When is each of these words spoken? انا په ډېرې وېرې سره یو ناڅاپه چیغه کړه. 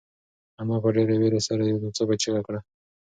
انا 0.61 0.75
په 0.83 0.89
ډېرې 0.95 1.15
وېرې 1.21 1.41
سره 1.47 1.61
یو 1.63 1.81
ناڅاپه 1.83 2.15
چیغه 2.21 2.41
کړه. 2.47 2.59